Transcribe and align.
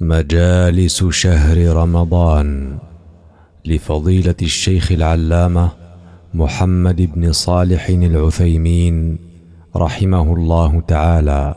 مجالس 0.00 1.04
شهر 1.04 1.76
رمضان 1.76 2.78
لفضيلة 3.64 4.34
الشيخ 4.42 4.92
العلامة 4.92 5.70
محمد 6.34 6.96
بن 7.14 7.32
صالح 7.32 7.88
العثيمين 7.88 9.18
رحمه 9.76 10.34
الله 10.34 10.82
تعالى. 10.88 11.54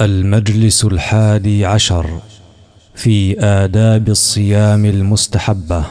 المجلس 0.00 0.84
الحادي 0.84 1.66
عشر 1.66 2.06
في 2.94 3.40
آداب 3.40 4.08
الصيام 4.08 4.84
المستحبة. 4.84 5.84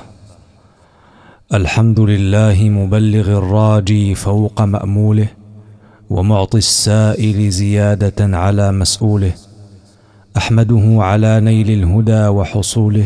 الحمد 1.53 1.99
لله 1.99 2.69
مبلغ 2.69 3.37
الراجي 3.37 4.15
فوق 4.15 4.61
مأموله 4.61 5.27
ومعطي 6.09 6.57
السائل 6.57 7.49
زيادة 7.49 8.37
على 8.37 8.71
مسؤوله. 8.71 9.33
أحمده 10.39 10.85
على 11.03 11.39
نيل 11.39 11.69
الهدى 11.71 12.27
وحصوله 12.27 13.05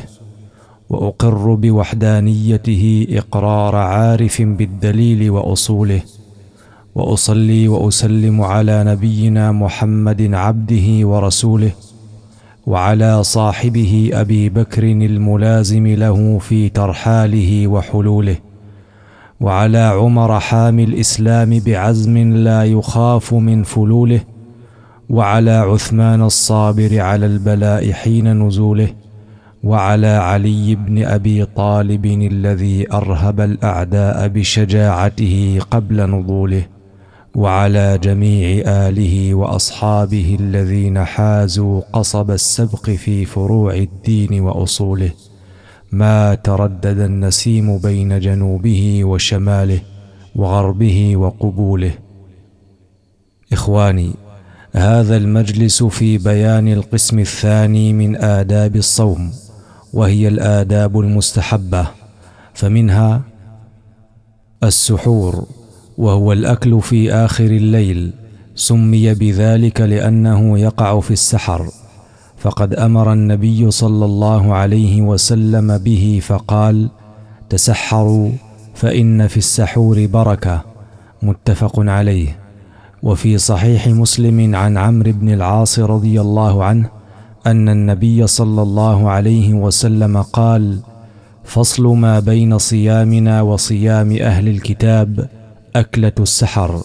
وأقر 0.90 1.54
بوحدانيته 1.54 3.08
إقرار 3.10 3.76
عارف 3.76 4.42
بالدليل 4.42 5.30
وأصوله 5.30 6.02
وأصلي 6.96 7.68
وأسلم 7.68 8.42
على 8.42 8.84
نبينا 8.84 9.52
محمد 9.52 10.34
عبده 10.34 11.08
ورسوله 11.08 11.72
وعلى 12.68 13.24
صاحبه 13.24 14.10
أبي 14.14 14.50
بكر 14.50 14.84
الملازم 14.84 15.88
له 15.88 16.38
في 16.40 16.70
ترحاله 16.70 17.68
وحلوله 17.68 18.36
وعلى 19.42 19.78
عمر 19.78 20.40
حامي 20.40 20.84
الإسلام 20.84 21.60
بعزم 21.66 22.18
لا 22.34 22.64
يخاف 22.64 23.34
من 23.34 23.64
فلوله 23.64 24.22
وعلى 25.14 25.52
عثمان 25.52 26.22
الصابر 26.22 27.00
على 27.00 27.26
البلاء 27.26 27.92
حين 27.92 28.48
نزوله 28.48 28.90
وعلى 29.64 30.08
علي 30.08 30.76
بن 30.76 31.06
أبي 31.06 31.46
طالب 31.46 32.06
الذي 32.06 32.94
أرهب 32.94 33.42
الأعداء 33.42 34.28
بشجاعته 34.28 35.60
قبل 35.72 36.10
نضوله 36.10 36.66
وعلى 37.36 37.98
جميع 38.04 38.64
آله 38.68 39.34
وأصحابه 39.34 40.38
الذين 40.40 41.04
حازوا 41.06 41.82
قصب 41.94 42.32
السبق 42.32 42.90
في 42.90 43.26
فروع 43.26 43.74
الدين 43.74 44.42
وأصوله 44.42 45.12
ما 45.92 46.36
تردد 46.36 47.00
النسيم 47.00 47.78
بين 47.78 48.20
جنوبه 48.20 49.04
وشماله 49.04 49.80
وغربه 50.36 51.18
وقبوله. 51.18 51.92
إخواني 53.54 54.23
هذا 54.76 55.18
المجلس 55.18 55.84
في 55.84 56.18
بيان 56.18 56.68
القسم 56.68 57.20
الثاني 57.20 57.94
من 57.94 58.16
آداب 58.16 58.76
الصوم 58.76 59.32
وهي 59.94 60.28
الآداب 60.28 61.00
المستحبة 61.00 61.88
فمنها 62.54 63.22
السحور 64.64 65.46
وهو 65.98 66.34
الأكل 66.34 66.82
في 66.82 67.14
آخر 67.14 67.46
الليل 67.46 68.14
سمي 68.56 69.14
بذلك 69.14 69.82
لأنه 69.82 70.60
يقع 70.60 71.00
في 71.00 71.12
السحر 71.12 71.70
فقد 72.38 72.74
أمر 72.74 73.14
النبي 73.14 73.72
صلى 73.72 74.06
الله 74.06 74.54
عليه 74.54 75.02
وسلم 75.02 75.78
به 75.78 76.20
فقال 76.24 76.90
تسحروا 77.50 78.30
فإن 78.76 79.28
في 79.28 79.38
السحور 79.38 80.06
بركة 80.06 80.62
متفق 81.24 81.80
عليه. 81.80 82.43
وفي 83.04 83.38
صحيح 83.38 83.88
مسلم 83.88 84.56
عن 84.56 84.78
عمرو 84.78 85.12
بن 85.12 85.30
العاص 85.30 85.80
رضي 85.80 86.22
الله 86.22 86.64
عنه 86.64 86.90
أن 87.48 87.70
النبي 87.70 88.28
صلى 88.28 88.62
الله 88.62 89.10
عليه 89.10 89.54
وسلم 89.54 90.22
قال 90.22 90.80
فصل 91.44 91.88
ما 91.88 92.20
بين 92.20 92.58
صيامنا 92.58 93.42
وصيام 93.42 94.12
أهل 94.12 94.48
الكتاب 94.48 95.30
أكلة 95.76 96.12
السحر. 96.20 96.82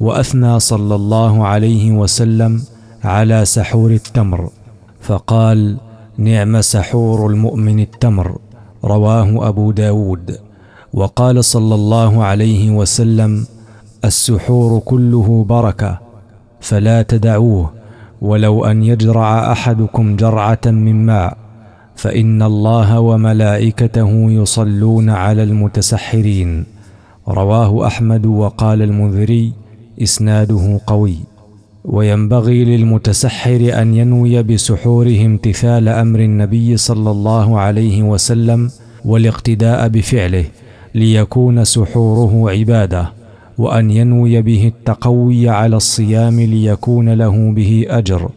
وأثنى 0.00 0.60
صلى 0.60 0.94
الله 0.94 1.46
عليه 1.46 1.92
وسلم 1.92 2.62
على 3.04 3.44
سحور 3.44 3.90
التمر 3.90 4.50
فقال 5.00 5.76
نعم 6.18 6.60
سحور 6.60 7.26
المؤمن 7.30 7.80
التمر. 7.80 8.38
رواه 8.84 9.48
أبو 9.48 9.70
داود. 9.70 10.38
وقال 10.92 11.44
صلى 11.44 11.74
الله 11.74 12.24
عليه 12.24 12.70
وسلم 12.70 13.46
السحور 14.06 14.78
كله 14.78 15.44
بركة 15.48 15.98
فلا 16.60 17.02
تدعوه 17.02 17.72
ولو 18.22 18.64
أن 18.64 18.82
يجرع 18.82 19.52
أحدكم 19.52 20.16
جرعة 20.16 20.60
من 20.66 21.06
ماء 21.06 21.36
فإن 21.96 22.42
الله 22.42 23.00
وملائكته 23.00 24.10
يصلون 24.30 25.10
على 25.10 25.42
المتسحرين. 25.42 26.64
رواه 27.28 27.86
أحمد 27.86 28.26
وقال 28.26 28.82
المنذري 28.82 29.52
إسناده 30.02 30.80
قوي. 30.86 31.16
وينبغي 31.84 32.64
للمتسحر 32.64 33.82
أن 33.82 33.94
ينوي 33.94 34.42
بسحوره 34.42 35.26
امتثال 35.26 35.88
أمر 35.88 36.20
النبي 36.20 36.76
صلى 36.76 37.10
الله 37.10 37.60
عليه 37.60 38.02
وسلم 38.02 38.70
والاقتداء 39.04 39.88
بفعله 39.88 40.44
ليكون 40.94 41.64
سحوره 41.64 42.50
عبادة. 42.50 43.15
وأن 43.58 43.90
ينوي 43.90 44.42
به 44.42 44.66
التقوي 44.66 45.48
على 45.48 45.76
الصيام 45.76 46.40
ليكون 46.40 47.08
له 47.08 47.52
به 47.52 47.86
أجر. 47.88 48.28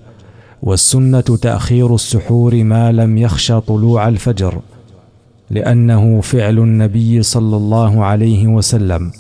والسنة 0.63 1.21
تأخير 1.21 1.95
السحور 1.95 2.63
ما 2.63 2.91
لم 2.91 3.17
يخش 3.17 3.51
طلوع 3.51 4.07
الفجر 4.07 4.59
لأنه 5.49 6.21
فعل 6.21 6.59
النبي 6.59 7.23
صلى 7.23 7.57
الله 7.57 8.05
عليه 8.05 8.47
وسلم. 8.47 9.11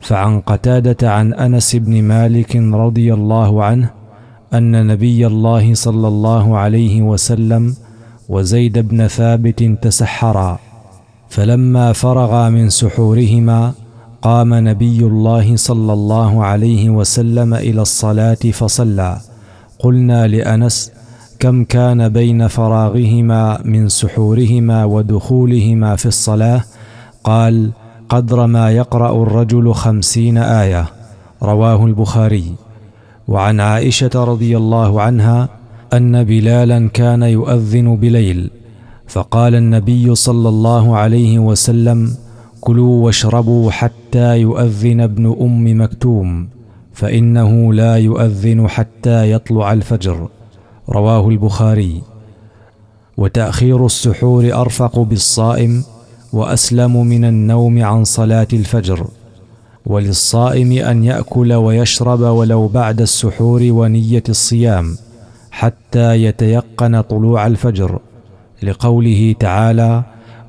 فعن 0.00 0.40
قتادة 0.40 1.12
عن 1.12 1.34
أنس 1.34 1.76
بن 1.76 2.02
مالك 2.02 2.56
رضي 2.56 3.14
الله 3.14 3.64
عنه 3.64 3.90
أن 4.54 4.86
نبي 4.86 5.26
الله 5.26 5.74
صلى 5.74 6.08
الله 6.08 6.56
عليه 6.56 7.02
وسلم 7.02 7.74
وزيد 8.28 8.78
بن 8.78 9.06
ثابت 9.06 9.62
تسحرا 9.82 10.58
فلما 11.28 11.92
فرغا 11.92 12.50
من 12.50 12.70
سحورهما 12.70 13.72
قام 14.22 14.54
نبي 14.54 14.98
الله 14.98 15.56
صلى 15.56 15.92
الله 15.92 16.44
عليه 16.44 16.90
وسلم 16.90 17.54
إلى 17.54 17.82
الصلاة 17.82 18.34
فصلى. 18.34 19.20
قلنا 19.78 20.26
لأنس 20.26 20.90
كم 21.38 21.64
كان 21.64 22.08
بين 22.08 22.48
فراغهما 22.48 23.60
من 23.64 23.88
سحورهما 23.88 24.84
ودخولهما 24.84 25.96
في 25.96 26.06
الصلاة؟ 26.06 26.64
قال 27.24 27.70
قدر 28.08 28.46
ما 28.46 28.70
يقرأ 28.70 29.22
الرجل 29.22 29.74
خمسين 29.74 30.38
آية. 30.38 30.86
رواه 31.42 31.86
البخاري. 31.86 32.54
وعن 33.28 33.60
عائشة 33.60 34.10
رضي 34.14 34.56
الله 34.56 35.02
عنها 35.02 35.48
أن 35.92 36.24
بلالا 36.24 36.88
كان 36.88 37.22
يؤذن 37.22 37.96
بليل. 37.96 38.50
فقال 39.08 39.54
النبي 39.54 40.14
صلى 40.14 40.48
الله 40.48 40.96
عليه 40.96 41.38
وسلم 41.38 42.14
كلوا 42.60 43.04
واشربوا 43.04 43.70
حتى 43.70 43.97
يؤذن 44.16 45.00
ابن 45.00 45.36
أم 45.40 45.82
مكتوم 45.82 46.48
فإنه 46.92 47.72
لا 47.72 47.96
يؤذن 47.96 48.68
حتى 48.68 49.32
يطلع 49.32 49.72
الفجر. 49.72 50.28
رواه 50.88 51.28
البخاري. 51.28 52.02
وتأخير 53.16 53.86
السحور 53.86 54.52
أرفق 54.52 54.98
بالصائم 54.98 55.84
وأسلم 56.32 57.06
من 57.06 57.24
النوم 57.24 57.82
عن 57.82 58.04
صلاة 58.04 58.48
الفجر. 58.52 59.06
وللصائم 59.86 60.72
أن 60.72 61.04
يأكل 61.04 61.52
ويشرب 61.52 62.20
ولو 62.20 62.66
بعد 62.68 63.00
السحور 63.00 63.62
ونية 63.62 64.22
الصيام 64.28 64.96
حتى 65.50 66.22
يتيقن 66.22 67.00
طلوع 67.00 67.46
الفجر. 67.46 67.98
لقوله 68.62 69.34
تعالى 69.40 70.02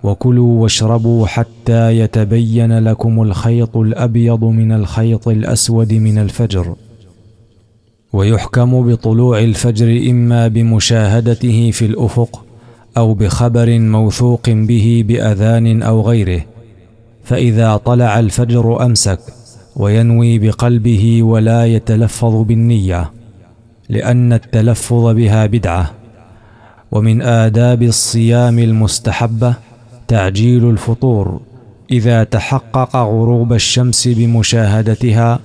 وكلوا 0.03 0.61
واشربوا 0.61 1.27
حتى 1.27 1.99
يتبين 1.99 2.79
لكم 2.79 3.21
الخيط 3.21 3.77
الأبيض 3.77 4.43
من 4.43 4.71
الخيط 4.71 5.27
الأسود 5.27 5.93
من 5.93 6.17
الفجر. 6.17 6.75
ويحكم 8.13 8.91
بطلوع 8.91 9.39
الفجر 9.39 10.09
إما 10.09 10.47
بمشاهدته 10.47 11.71
في 11.71 11.85
الأفق 11.85 12.45
أو 12.97 13.13
بخبر 13.13 13.79
موثوق 13.79 14.49
به 14.49 15.05
بأذان 15.07 15.81
أو 15.81 16.01
غيره. 16.01 16.41
فإذا 17.23 17.77
طلع 17.77 18.19
الفجر 18.19 18.85
أمسك 18.85 19.19
وينوي 19.75 20.39
بقلبه 20.39 21.23
ولا 21.23 21.65
يتلفظ 21.65 22.41
بالنية 22.41 23.11
لأن 23.89 24.33
التلفظ 24.33 25.15
بها 25.15 25.45
بدعة. 25.45 25.91
ومن 26.91 27.21
آداب 27.21 27.83
الصيام 27.83 28.59
المستحبة 28.59 29.53
تعجيل 30.09 30.69
الفطور 30.69 31.39
إذا 31.91 32.23
تحقق 32.23 32.95
غروب 32.95 33.53
الشمس 33.53 34.07
بمشاهدتها 34.07 35.39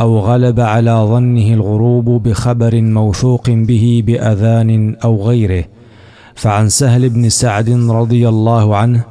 أو 0.00 0.18
غلب 0.18 0.60
على 0.60 0.90
ظنه 0.90 1.54
الغروب 1.54 2.22
بخبر 2.22 2.80
موثوق 2.80 3.50
به 3.50 4.02
بأذان 4.06 4.96
أو 5.04 5.22
غيره. 5.22 5.64
فعن 6.34 6.68
سهل 6.68 7.08
بن 7.08 7.28
سعد 7.28 7.70
رضي 7.70 8.28
الله 8.28 8.76
عنه 8.76 9.04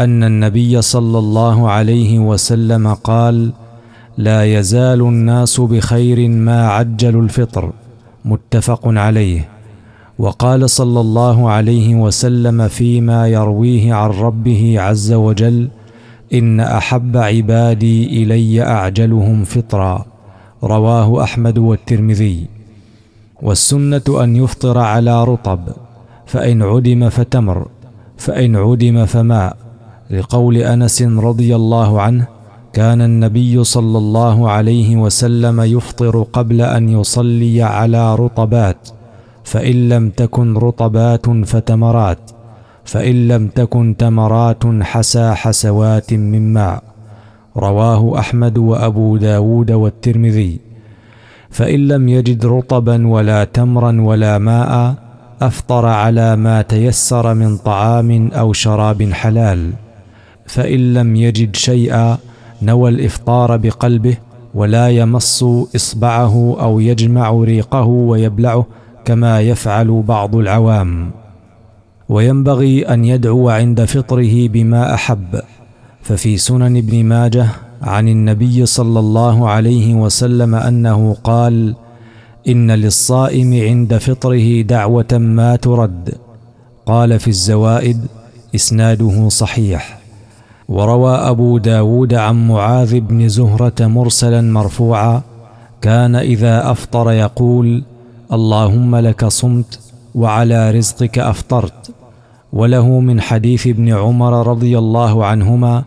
أن 0.00 0.24
النبي 0.24 0.82
صلى 0.82 1.18
الله 1.18 1.70
عليه 1.70 2.18
وسلم 2.18 2.94
قال 2.94 3.52
لا 4.18 4.44
يزال 4.44 5.00
الناس 5.00 5.60
بخير 5.60 6.28
ما 6.28 6.68
عجلوا 6.68 7.22
الفطر. 7.22 7.72
متفق 8.24 8.80
عليه. 8.84 9.48
وقال 10.18 10.70
صلى 10.70 11.00
الله 11.00 11.50
عليه 11.50 11.94
وسلم 11.94 12.68
فيما 12.68 13.28
يرويه 13.28 13.94
عن 13.94 14.10
ربه 14.10 14.80
عز 14.80 15.12
وجل 15.12 15.68
إن 16.34 16.60
أحب 16.60 17.16
عبادي 17.16 18.22
إلي 18.22 18.62
أعجلهم 18.62 19.44
فطرا. 19.44 20.04
رواه 20.64 21.22
أحمد 21.22 21.58
والترمذي. 21.58 22.46
والسنة 23.42 24.02
أن 24.08 24.36
يفطر 24.36 24.78
على 24.78 25.24
رطب 25.24 25.60
فإن 26.26 26.62
عدم 26.62 27.08
فتمر 27.08 27.68
فإن 28.16 28.56
عدم 28.56 29.06
فماء 29.06 29.56
لقول 30.10 30.56
أنس 30.56 31.02
رضي 31.02 31.56
الله 31.56 32.00
عنه 32.00 32.26
كان 32.72 33.00
النبي 33.00 33.64
صلى 33.64 33.98
الله 33.98 34.50
عليه 34.50 34.96
وسلم 34.96 35.60
يفطر 35.60 36.22
قبل 36.22 36.62
أن 36.62 36.88
يصلي 36.88 37.62
على 37.62 38.14
رطبات. 38.14 38.88
فإن 39.46 39.88
لم 39.88 40.10
تكن 40.10 40.56
رطبات 40.56 41.26
فتمرات 41.30 42.30
فإن 42.84 43.28
لم 43.28 43.48
تكن 43.48 43.96
تمرات 43.98 44.62
حسى 44.82 45.34
حسوات 45.34 46.12
من 46.12 46.52
ماء 46.52 46.82
رواه 47.56 48.18
أحمد 48.18 48.58
وأبو 48.58 49.16
داود 49.16 49.70
والترمذي. 49.70 50.60
فإن 51.50 51.88
لم 51.88 52.08
يجد 52.08 52.46
رطبا 52.46 53.06
ولا 53.06 53.44
تمرا 53.44 54.00
ولا 54.00 54.38
ماء 54.38 54.94
أفطر 55.42 55.86
على 55.86 56.36
ما 56.36 56.62
تيسر 56.62 57.34
من 57.34 57.56
طعام 57.56 58.30
أو 58.32 58.52
شراب 58.52 59.12
حلال. 59.12 59.72
فإن 60.46 60.94
لم 60.94 61.16
يجد 61.16 61.56
شيئا 61.56 62.18
نوى 62.62 62.90
الإفطار 62.90 63.56
بقلبه 63.56 64.16
ولا 64.54 64.88
يمص 64.88 65.42
إصبعه 65.76 66.56
أو 66.60 66.80
يجمع 66.80 67.30
ريقه 67.30 67.84
ويبلعه. 67.84 68.66
كما 69.06 69.40
يفعل 69.40 70.02
بعض 70.08 70.36
العوام 70.36 71.10
وينبغي 72.08 72.82
أن 72.82 73.04
يدعو 73.04 73.48
عند 73.50 73.84
فطره 73.84 74.48
بما 74.48 74.94
أحب. 74.94 75.40
ففي 76.02 76.36
سنن 76.36 76.76
ابن 76.76 77.04
ماجه 77.04 77.46
عن 77.82 78.08
النبي 78.08 78.66
صلى 78.66 78.98
الله 79.00 79.48
عليه 79.48 79.94
وسلم 79.94 80.54
أنه 80.54 81.16
قال 81.24 81.74
إن 82.48 82.70
للصائم 82.70 83.54
عند 83.62 83.98
فطره 83.98 84.62
دعوة 84.62 85.12
ما 85.12 85.56
ترد. 85.56 86.14
قال 86.86 87.18
في 87.18 87.28
الزوائد 87.28 88.06
إسناده 88.54 89.28
صحيح. 89.28 89.98
وروى 90.68 91.14
أبو 91.14 91.58
داود 91.58 92.14
عن 92.14 92.48
معاذ 92.48 93.00
بن 93.00 93.28
زهرة 93.28 93.86
مرسلا 93.86 94.40
مرفوعا 94.40 95.22
كان 95.82 96.16
إذا 96.16 96.70
أفطر 96.70 97.12
يقول 97.12 97.82
اللهم 98.32 98.96
لك 98.96 99.24
صمت 99.24 99.78
وعلى 100.14 100.70
رزقك 100.70 101.18
أفطرت. 101.18 101.90
وله 102.52 103.00
من 103.00 103.20
حديث 103.20 103.66
ابن 103.66 103.92
عمر 103.92 104.46
رضي 104.46 104.78
الله 104.78 105.24
عنهما 105.24 105.84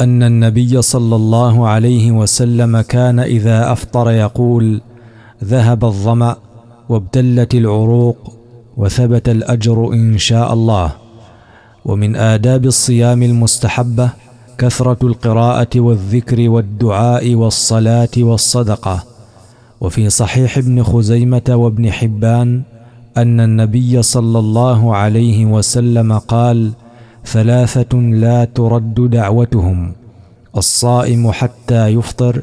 أن 0.00 0.22
النبي 0.22 0.82
صلى 0.82 1.16
الله 1.16 1.68
عليه 1.68 2.12
وسلم 2.12 2.80
كان 2.80 3.20
إذا 3.20 3.72
أفطر 3.72 4.10
يقول 4.10 4.80
ذهب 5.44 5.84
الظمأ 5.84 6.36
وابتلت 6.88 7.54
العروق 7.54 8.32
وثبت 8.76 9.28
الأجر 9.28 9.92
إن 9.92 10.18
شاء 10.18 10.52
الله 10.52 10.92
ومن 11.84 12.16
آداب 12.16 12.64
الصيام 12.64 13.22
المستحبة 13.22 14.10
كثرة 14.58 15.06
القراءة 15.06 15.80
والذكر 15.80 16.48
والدعاء 16.48 17.34
والصلاة 17.34 18.08
والصدقة. 18.18 19.17
وفي 19.80 20.10
صحيح 20.10 20.58
ابن 20.58 20.82
خزيمة 20.82 21.42
وابن 21.48 21.90
حبان 21.90 22.62
أن 23.16 23.40
النبي 23.40 24.02
صلى 24.02 24.38
الله 24.38 24.96
عليه 24.96 25.46
وسلم 25.46 26.18
قال 26.18 26.72
ثلاثة 27.26 27.98
لا 27.98 28.44
ترد 28.44 28.94
دعوتهم 29.10 29.92
الصائم 30.56 31.30
حتى 31.32 31.86
يفطر 31.88 32.42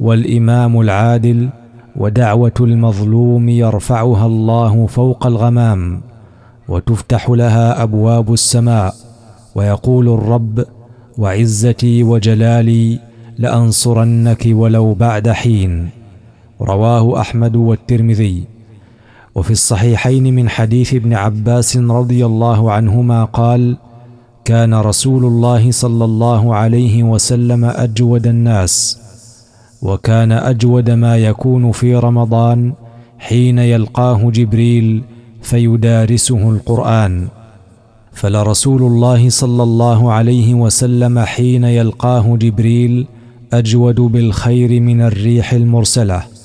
والإمام 0.00 0.80
العادل 0.80 1.48
ودعوة 1.96 2.52
المظلوم 2.60 3.48
يرفعها 3.48 4.26
الله 4.26 4.86
فوق 4.86 5.26
الغمام 5.26 6.00
وتفتح 6.68 7.30
لها 7.30 7.82
أبواب 7.82 8.32
السماء 8.32 8.94
ويقول 9.54 10.08
الرب 10.08 10.64
وعزتي 11.18 12.02
وجلالي 12.02 12.98
لأنصرنك 13.38 14.42
ولو 14.50 14.94
بعد 14.94 15.28
حين 15.28 15.88
رواه 16.60 17.20
أحمد 17.20 17.56
والترمذي. 17.56 18.44
وفي 19.34 19.50
الصحيحين 19.50 20.34
من 20.34 20.48
حديث 20.48 20.94
ابن 20.94 21.12
عباس 21.12 21.76
رضي 21.76 22.26
الله 22.26 22.72
عنهما 22.72 23.24
قال 23.24 23.76
كان 24.44 24.74
رسول 24.74 25.24
الله 25.24 25.70
صلى 25.70 26.04
الله 26.04 26.54
عليه 26.54 27.02
وسلم 27.02 27.64
أجود 27.64 28.26
الناس 28.26 28.98
وكان 29.82 30.32
أجود 30.32 30.90
ما 30.90 31.16
يكون 31.16 31.72
في 31.72 31.96
رمضان 31.96 32.72
حين 33.18 33.58
يلقاه 33.58 34.30
جبريل 34.30 35.02
فيدارسه 35.42 36.50
القرآن. 36.50 37.28
فلرسول 38.12 38.82
الله 38.82 39.28
صلى 39.28 39.62
الله 39.62 40.12
عليه 40.12 40.54
وسلم 40.54 41.18
حين 41.18 41.64
يلقاه 41.64 42.36
جبريل 42.36 43.06
أجود 43.52 44.00
بالخير 44.00 44.80
من 44.80 45.00
الريح 45.02 45.52
المرسلة. 45.52 46.35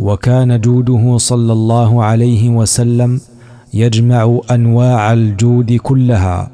وكان 0.00 0.60
جوده 0.60 1.16
صلى 1.18 1.52
الله 1.52 2.04
عليه 2.04 2.48
وسلم 2.48 3.20
يجمع 3.74 4.40
أنواع 4.50 5.12
الجود 5.12 5.72
كلها 5.72 6.50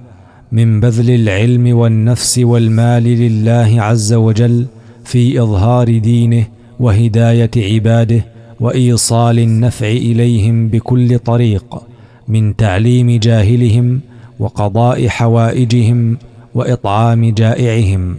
من 0.53 0.81
بذل 0.81 1.11
العلم 1.11 1.77
والنفس 1.77 2.39
والمال 2.39 3.03
لله 3.03 3.83
عز 3.83 4.13
وجل 4.13 4.67
في 5.05 5.43
إظهار 5.43 5.99
دينه 5.99 6.47
وهداية 6.81 7.51
عباده 7.57 8.25
وإيصال 8.61 9.39
النفع 9.39 9.87
إليهم 9.87 10.69
بكل 10.69 11.19
طريق 11.19 11.83
من 12.29 12.57
تعليم 12.57 13.19
جاهلهم 13.19 14.01
وقضاء 14.39 15.09
حوائجهم 15.09 16.19
وإطعام 16.55 17.31
جائعهم. 17.35 18.17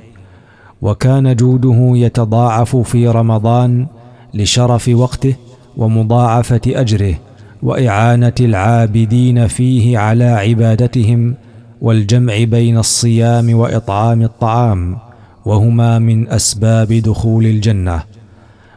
وكان 0.81 1.36
جوده 1.36 1.91
يتضاعف 1.96 2.75
في 2.75 3.07
رمضان 3.07 3.88
لشرف 4.34 4.89
وقته 4.93 5.36
ومضاعفة 5.77 6.62
أجره 6.67 7.15
وإعانة 7.63 8.34
العابدين 8.39 9.48
فيه 9.48 9.98
على 9.98 10.24
عبادتهم 10.24 11.36
والجمع 11.81 12.43
بين 12.43 12.77
الصيام 12.77 13.53
وإطعام 13.53 14.22
الطعام 14.22 14.98
وهما 15.46 16.00
من 16.00 16.29
أسباب 16.29 16.93
دخول 16.93 17.46
الجنة. 17.46 18.03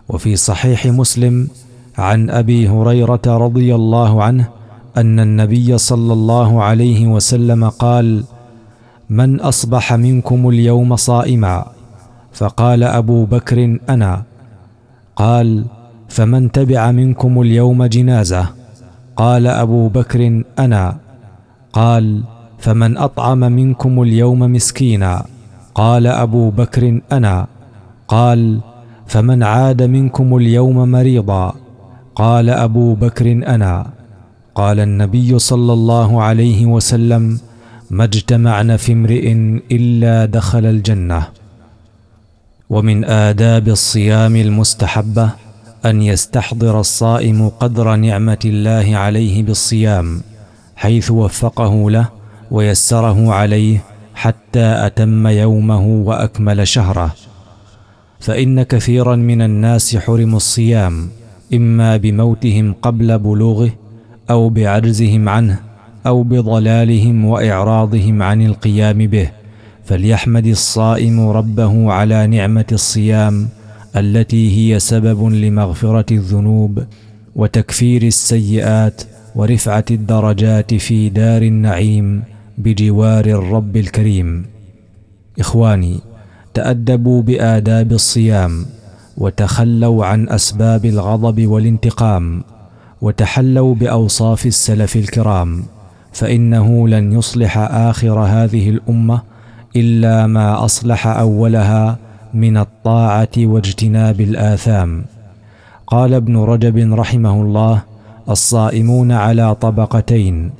وفي 0.08 0.36
صحيح 0.36 0.86
مسلم 0.86 1.48
عن 1.98 2.30
أبي 2.30 2.68
هريرة 2.68 3.22
رضي 3.26 3.74
الله 3.74 4.22
عنه 4.22 4.48
أن 4.96 5.20
النبي 5.20 5.78
صلى 5.78 6.12
الله 6.12 6.62
عليه 6.62 7.06
وسلم 7.06 7.68
قال 7.68 8.24
من 9.10 9.40
أصبح 9.40 9.92
منكم 9.92 10.48
اليوم 10.48 10.96
صائما 10.96 11.66
فقال 12.32 12.84
أبو 12.84 13.24
بكر 13.24 13.78
أنا 13.88 14.22
قال 15.20 15.64
فمن 16.08 16.52
تبع 16.52 16.90
منكم 16.90 17.40
اليوم 17.40 17.84
جنازة؟ 17.84 18.46
قال 19.16 19.46
أبو 19.46 19.88
بكر 19.88 20.42
أنا. 20.58 20.96
قال 21.72 22.22
فمن 22.58 22.96
أطعم 22.96 23.38
منكم 23.38 24.02
اليوم 24.02 24.40
مسكينا؟ 24.40 25.24
قال 25.74 26.06
أبو 26.06 26.50
بكر 26.50 27.00
أنا. 27.12 27.46
قال 28.08 28.60
فمن 29.06 29.42
عاد 29.42 29.82
منكم 29.82 30.36
اليوم 30.36 30.90
مريضا؟ 30.90 31.54
قال 32.14 32.50
أبو 32.50 32.94
بكر 32.94 33.32
أنا. 33.32 33.86
قال 34.54 34.80
النبي 34.80 35.38
صلى 35.38 35.72
الله 35.72 36.22
عليه 36.22 36.66
وسلم 36.66 37.38
ما 37.90 38.04
اجتمعن 38.04 38.76
في 38.76 38.92
امرئ 38.92 39.32
إلا 39.72 40.24
دخل 40.24 40.64
الجنة. 40.66 41.39
ومن 42.70 43.04
آداب 43.04 43.68
الصيام 43.68 44.36
المستحبة 44.36 45.30
أن 45.84 46.02
يستحضر 46.02 46.80
الصائم 46.80 47.48
قدر 47.48 47.96
نعمة 47.96 48.38
الله 48.44 48.96
عليه 48.96 49.42
بالصيام 49.42 50.20
حيث 50.76 51.10
وفقه 51.10 51.90
له 51.90 52.08
ويسره 52.50 53.32
عليه 53.32 53.82
حتى 54.14 54.86
أتم 54.86 55.26
يومه 55.26 55.86
وأكمل 55.86 56.68
شهره. 56.68 57.14
فإن 58.20 58.62
كثيرا 58.62 59.16
من 59.16 59.42
الناس 59.42 59.96
حرموا 59.96 60.36
الصيام 60.36 61.08
إما 61.54 61.96
بموتهم 61.96 62.74
قبل 62.82 63.18
بلوغه 63.18 63.70
أو 64.30 64.48
بعجزهم 64.48 65.28
عنه 65.28 65.58
أو 66.06 66.22
بضلالهم 66.22 67.24
وإعراضهم 67.24 68.22
عن 68.22 68.46
القيام 68.46 68.98
به. 68.98 69.39
فليحمد 69.90 70.46
الصائم 70.46 71.28
ربه 71.28 71.92
على 71.92 72.26
نعمة 72.26 72.66
الصيام 72.72 73.48
التي 73.96 74.56
هي 74.56 74.78
سبب 74.78 75.24
لمغفرة 75.24 76.14
الذنوب 76.14 76.84
وتكفير 77.36 78.02
السيئات 78.02 79.02
ورفعة 79.34 79.84
الدرجات 79.90 80.74
في 80.74 81.08
دار 81.08 81.42
النعيم 81.42 82.22
بجوار 82.58 83.24
الرب 83.24 83.76
الكريم. 83.76 84.46
إخواني 85.40 86.00
تأدبوا 86.54 87.22
بآداب 87.22 87.92
الصيام 87.92 88.66
وتخلوا 89.18 90.06
عن 90.06 90.28
أسباب 90.28 90.84
الغضب 90.84 91.46
والانتقام 91.46 92.42
وتحلوا 93.00 93.74
بأوصاف 93.74 94.46
السلف 94.46 94.96
الكرام 94.96 95.62
فإنه 96.12 96.88
لن 96.88 97.12
يصلح 97.12 97.58
آخر 97.58 98.20
هذه 98.20 98.70
الأمة 98.70 99.29
إلا 99.76 100.26
ما 100.26 100.64
أصلح 100.64 101.06
أولها 101.06 101.96
من 102.34 102.56
الطاعة 102.56 103.36
واجتناب 103.38 104.20
الآثام. 104.20 105.04
قال 105.86 106.14
ابن 106.14 106.36
رجب 106.36 106.94
رحمه 106.94 107.42
الله 107.42 107.82
الصائمون 108.28 109.12
على 109.12 109.54
طبقتين 109.54 110.50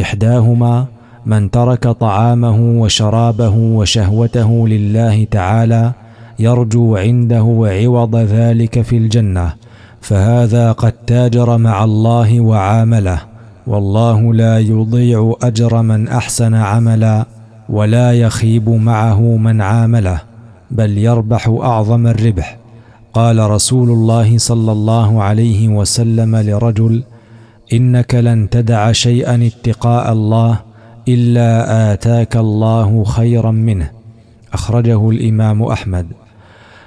إحداهما 0.00 0.86
من 1.26 1.50
ترك 1.50 1.88
طعامه 1.88 2.80
وشرابه 2.80 3.54
وشهوته 3.56 4.68
لله 4.68 5.24
تعالى 5.24 5.92
يرجو 6.38 6.96
عنده 6.96 7.66
عوض 7.66 8.16
ذلك 8.16 8.82
في 8.82 8.96
الجنة 8.96 9.52
فهذا 10.00 10.72
قد 10.72 10.92
تاجر 10.92 11.58
مع 11.58 11.84
الله 11.84 12.40
وعامله 12.40 13.18
والله 13.66 14.34
لا 14.34 14.58
يضيع 14.58 15.34
أجر 15.42 15.82
من 15.82 16.08
أحسن 16.08 16.54
عملا. 16.54 17.26
ولا 17.68 18.12
يخيب 18.12 18.68
معه 18.68 19.20
من 19.20 19.60
عامله 19.60 20.20
بل 20.70 20.98
يربح 20.98 21.48
أعظم 21.48 22.06
الربح. 22.06 22.58
قال 23.14 23.50
رسول 23.50 23.90
الله 23.90 24.38
صلى 24.38 24.72
الله 24.72 25.22
عليه 25.22 25.68
وسلم 25.68 26.36
لرجل 26.36 27.04
إنك 27.72 28.14
لن 28.14 28.50
تدع 28.50 28.92
شيئا 28.92 29.46
اتقاء 29.46 30.12
الله 30.12 30.60
إلا 31.08 31.92
آتاك 31.92 32.36
الله 32.36 33.04
خيرا 33.04 33.50
منه. 33.50 33.90
أخرجه 34.52 35.10
الإمام 35.10 35.62
أحمد. 35.62 36.06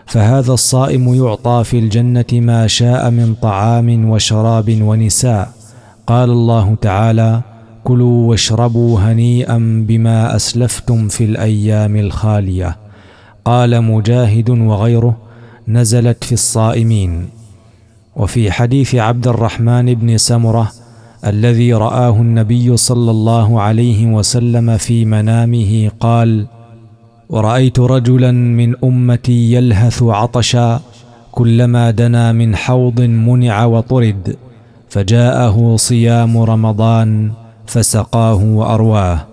فهذا 0.06 0.54
الصائم 0.54 1.14
يعطى 1.14 1.64
في 1.64 1.80
الجنة 1.80 2.26
ما 2.34 2.68
شاء 2.68 3.10
من 3.10 3.36
طعام 3.42 4.10
وشراب 4.10 4.82
ونساء. 4.82 5.50
قال 6.08 6.30
الله 6.30 6.76
تعالى 6.82 7.42
كلوا 7.84 8.30
واشربوا 8.30 9.00
هنيئا 9.00 9.86
بما 9.88 10.36
أسلفتم 10.36 11.08
في 11.08 11.24
الأيام 11.24 11.96
الخالية. 11.96 12.78
قال 13.46 13.82
مجاهد 13.84 14.50
وغيره 14.50 15.18
نزلت 15.68 16.24
في 16.24 16.32
الصائمين. 16.32 17.30
وفي 18.16 18.52
حديث 18.52 18.96
عبد 18.96 19.28
الرحمن 19.28 19.94
بن 19.94 20.18
سمرة 20.18 20.72
الذي 21.26 21.74
رآه 21.74 22.16
النبي 22.16 22.78
صلى 22.78 23.12
الله 23.12 23.62
عليه 23.62 24.06
وسلم 24.06 24.78
في 24.78 25.06
منامه 25.06 25.92
قال 26.00 26.48
ورأيت 27.30 27.80
رجلا 27.80 28.32
من 28.32 28.76
أمتي 28.84 29.54
يلهث 29.54 30.04
عطشا 30.04 30.82
كلما 31.32 31.92
دنا 31.92 32.32
من 32.32 32.56
حوض 32.56 33.02
منع 33.02 33.66
وطرد 33.66 34.36
فجاءه 34.90 35.76
صيام 35.76 36.38
رمضان 36.38 37.32
فسقاه 37.70 38.44
وأرواه. 38.44 39.26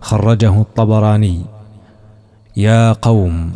خرجه 0.00 0.60
الطبراني. 0.60 1.40
يا 2.56 2.92
قوم 2.92 3.50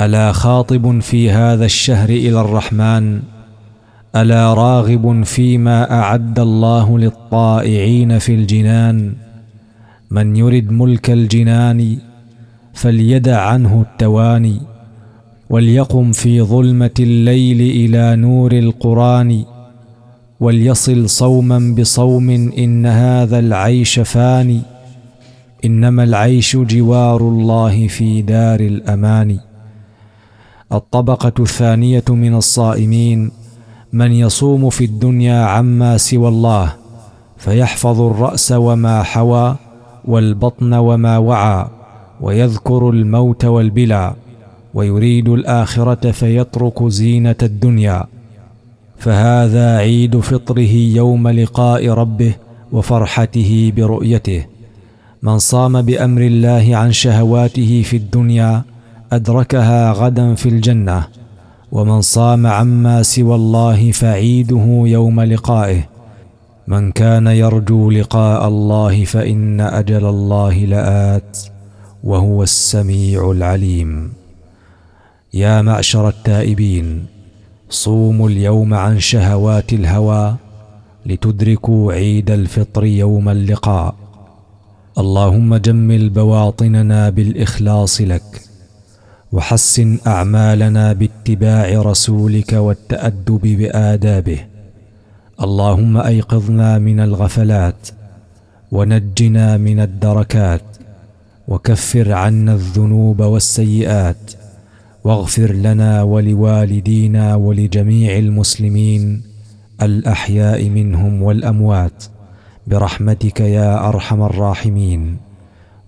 ألا 0.00 0.32
خاطب 0.32 1.00
في 1.00 1.30
هذا 1.30 1.64
الشهر 1.64 2.08
إلى 2.08 2.40
الرحمن؟ 2.40 3.22
ألا 4.16 4.54
راغب 4.54 5.22
فيما 5.22 6.00
أعد 6.00 6.38
الله 6.38 6.98
للطائعين 6.98 8.18
في 8.18 8.34
الجنان؟ 8.34 9.12
من 10.10 10.36
يرد 10.36 10.70
ملك 10.70 11.10
الجنان 11.10 11.98
فليدع 12.74 13.40
عنه 13.40 13.84
التواني 13.90 14.60
وليقم 15.50 16.12
في 16.12 16.42
ظلمة 16.42 16.94
الليل 17.00 17.60
إلى 17.60 18.16
نور 18.16 18.52
القرآن. 18.52 19.44
وليصل 20.44 21.08
صوما 21.08 21.74
بصوم 21.78 22.30
إن 22.58 22.86
هذا 22.86 23.38
العيش 23.38 23.98
فاني 24.00 24.60
إنما 25.64 26.04
العيش 26.04 26.56
جوار 26.56 27.20
الله 27.20 27.86
في 27.88 28.22
دار 28.22 28.60
الأمان. 28.60 29.38
الطبقة 30.72 31.32
الثانية 31.40 32.04
من 32.08 32.34
الصائمين 32.34 33.30
من 33.92 34.12
يصوم 34.12 34.70
في 34.70 34.84
الدنيا 34.84 35.44
عما 35.44 35.96
سوى 35.96 36.28
الله 36.28 36.72
فيحفظ 37.36 38.00
الرأس 38.00 38.52
وما 38.52 39.02
حوى 39.02 39.56
والبطن 40.04 40.74
وما 40.74 41.18
وعى 41.18 41.66
ويذكر 42.20 42.90
الموت 42.90 43.44
والبلى 43.44 44.14
ويريد 44.74 45.28
الآخرة 45.28 46.10
فيترك 46.10 46.88
زينة 46.88 47.40
الدنيا. 47.42 48.13
فهذا 49.04 49.76
عيد 49.76 50.20
فطره 50.20 50.72
يوم 50.72 51.28
لقاء 51.28 51.88
ربه 51.88 52.34
وفرحته 52.72 53.72
برؤيته. 53.76 54.46
من 55.22 55.38
صام 55.38 55.82
بأمر 55.82 56.22
الله 56.22 56.76
عن 56.76 56.92
شهواته 56.92 57.82
في 57.82 57.96
الدنيا 57.96 58.62
أدركها 59.12 59.92
غدا 59.92 60.34
في 60.34 60.48
الجنة 60.48 61.06
ومن 61.72 62.00
صام 62.00 62.46
عما 62.46 63.02
سوى 63.02 63.34
الله 63.34 63.90
فعيده 63.90 64.82
يوم 64.86 65.20
لقائه. 65.20 65.88
من 66.68 66.92
كان 66.92 67.26
يرجو 67.26 67.90
لقاء 67.90 68.48
الله 68.48 69.04
فإن 69.04 69.60
أجل 69.60 70.06
الله 70.06 70.64
لآت 70.64 71.38
وهو 72.04 72.42
السميع 72.42 73.30
العليم. 73.30 74.12
يا 75.34 75.62
معشر 75.62 76.08
التائبين 76.08 77.13
صوموا 77.74 78.28
اليوم 78.28 78.74
عن 78.74 79.00
شهوات 79.00 79.72
الهوى 79.72 80.36
لتدركوا 81.06 81.92
عيد 81.92 82.30
الفطر 82.30 82.84
يوم 82.84 83.28
اللقاء. 83.28 83.94
اللهم 84.98 85.56
جمل 85.56 86.10
بواطننا 86.10 87.10
بالإخلاص 87.10 88.00
لك 88.00 88.40
وحسن 89.32 89.98
أعمالنا 90.06 90.92
باتباع 90.92 91.82
رسولك 91.82 92.52
والتأدب 92.52 93.40
بآدابه. 93.42 94.38
اللهم 95.40 95.96
أيقظنا 95.96 96.78
من 96.78 97.00
الغفلات 97.00 97.88
ونجنا 98.72 99.56
من 99.56 99.80
الدركات 99.80 100.62
وكفر 101.48 102.12
عنا 102.12 102.54
الذنوب 102.54 103.20
والسيئات 103.20 104.43
واغفر 105.04 105.52
لنا 105.52 106.02
ولوالدينا 106.02 107.34
ولجميع 107.34 108.18
المسلمين 108.18 109.22
الأحياء 109.82 110.68
منهم 110.68 111.22
والأموات 111.22 112.04
برحمتك 112.66 113.40
يا 113.40 113.88
أرحم 113.88 114.22
الراحمين. 114.22 115.16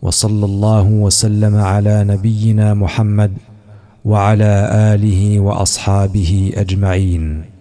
وصلى 0.03 0.45
الله 0.45 0.89
وسلم 0.89 1.57
على 1.57 2.05
نبينا 2.05 2.75
محمد 2.75 3.33
وعلى 4.05 4.71
آله 4.95 5.41
وأصحابه 5.41 6.53
أجمعين. 6.57 7.56